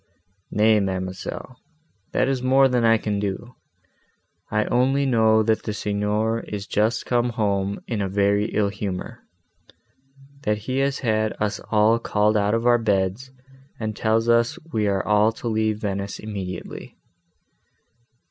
"Nay, 0.49 0.79
ma'amselle, 0.79 1.57
that 2.11 2.27
is 2.27 2.41
more 2.41 2.67
than 2.67 2.83
I 2.83 2.97
can 2.97 3.19
do. 3.19 3.53
I 4.49 4.65
only 4.65 5.05
know 5.05 5.43
that 5.43 5.61
the 5.61 5.73
Signor 5.73 6.39
is 6.39 6.65
just 6.65 7.05
come 7.05 7.29
home 7.29 7.79
in 7.85 8.01
a 8.01 8.09
very 8.09 8.45
ill 8.45 8.69
humour, 8.69 9.19
that 10.41 10.57
he 10.57 10.79
has 10.79 10.97
had 10.97 11.33
us 11.39 11.59
all 11.69 11.99
called 11.99 12.35
out 12.35 12.55
of 12.55 12.65
our 12.65 12.79
beds, 12.79 13.29
and 13.79 13.95
tells 13.95 14.27
us 14.27 14.57
we 14.73 14.87
are 14.87 15.05
all 15.05 15.31
to 15.33 15.47
leave 15.47 15.77
Venice 15.81 16.17
immediately." 16.17 16.97